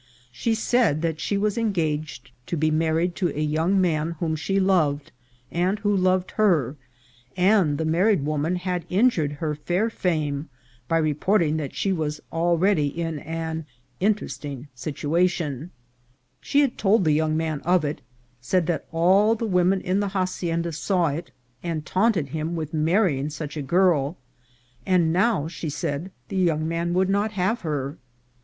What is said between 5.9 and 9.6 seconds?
loved her, and the married woman had inju red her